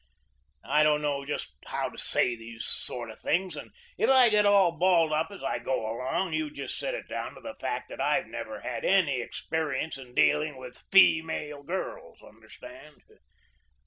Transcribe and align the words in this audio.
I 0.65 0.81
don't 0.81 1.03
know 1.03 1.25
just 1.25 1.53
how 1.67 1.87
to 1.89 1.97
say 1.99 2.35
these 2.35 2.65
sort 2.65 3.11
of 3.11 3.19
things, 3.19 3.55
and 3.55 3.69
if 3.99 4.09
I 4.09 4.29
get 4.29 4.47
all 4.47 4.71
balled 4.71 5.13
up 5.13 5.29
as 5.29 5.43
I 5.43 5.59
go 5.59 5.79
along, 5.95 6.33
you 6.33 6.49
just 6.49 6.79
set 6.79 6.95
it 6.95 7.07
down 7.07 7.35
to 7.35 7.39
the 7.41 7.53
fact 7.53 7.87
that 7.89 8.01
I've 8.01 8.25
never 8.25 8.61
had 8.61 8.83
any 8.83 9.21
experience 9.21 9.99
in 9.99 10.15
dealing 10.15 10.57
with 10.57 10.87
feemale 10.89 11.61
girls; 11.63 12.19
understand? 12.23 13.03